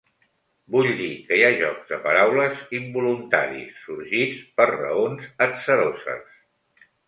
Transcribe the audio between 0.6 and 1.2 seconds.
Vull dir